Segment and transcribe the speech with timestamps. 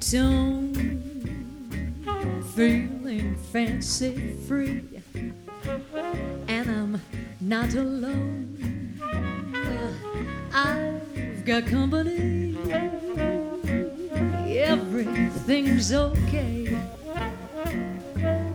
[0.00, 0.64] a
[2.56, 4.82] feeling fancy free,
[6.48, 7.02] and I'm
[7.38, 8.96] not alone.
[9.52, 9.94] Well,
[10.54, 12.56] I've got company,
[14.58, 16.78] everything's okay.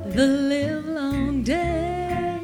[0.08, 2.40] The live long day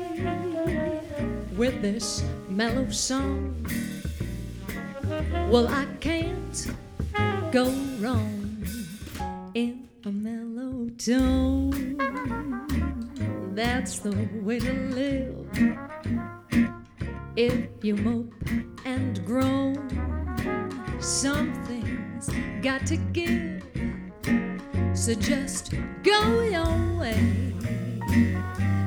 [1.57, 3.65] with this mellow song.
[5.49, 6.67] Well, I can't
[7.51, 7.65] go
[7.99, 8.40] wrong
[9.53, 11.97] in a mellow tone.
[13.53, 15.45] That's the way to live.
[17.35, 18.33] If you mope
[18.85, 19.89] and groan,
[20.99, 22.29] something's
[22.61, 23.63] got to give.
[24.93, 27.53] So just go your way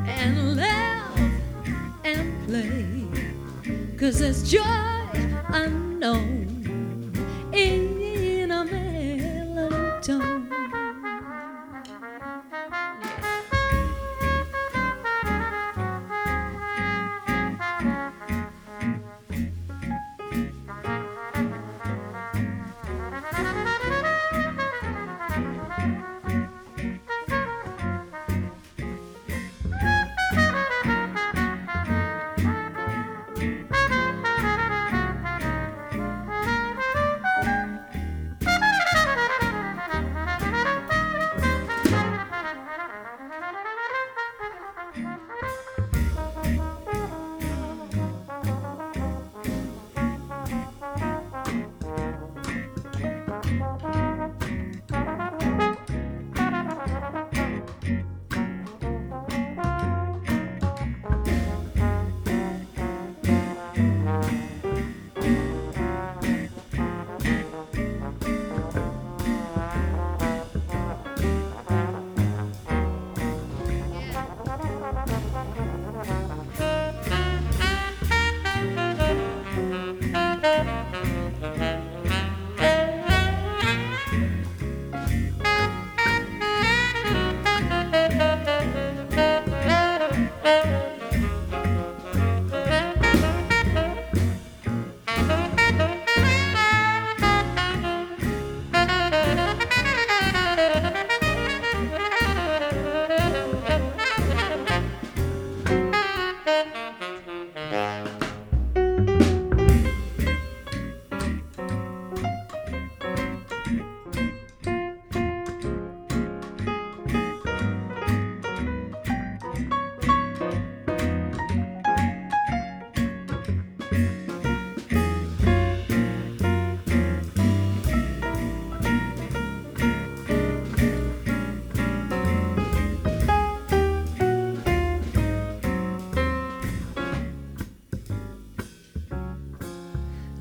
[0.06, 1.20] and laugh
[2.04, 3.04] and play.
[3.98, 4.62] Cause there's joy
[5.48, 6.43] unknown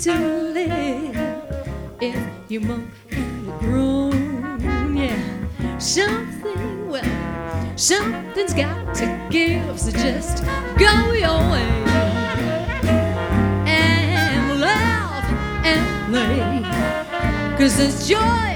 [0.00, 1.16] to live.
[2.00, 2.16] If
[2.48, 2.80] you mope
[3.10, 9.78] and groan, yeah, something, well, something's got to give.
[9.78, 10.42] So just
[10.78, 11.68] go your way
[13.66, 15.24] and laugh
[15.66, 17.58] and play.
[17.58, 18.49] Cause there's joy